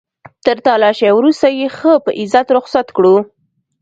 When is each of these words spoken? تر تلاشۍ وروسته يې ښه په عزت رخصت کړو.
تر 0.45 0.57
تلاشۍ 0.65 1.09
وروسته 1.13 1.47
يې 1.59 1.67
ښه 1.77 1.93
په 2.05 2.09
عزت 2.19 2.47
رخصت 2.57 2.87
کړو. 2.97 3.15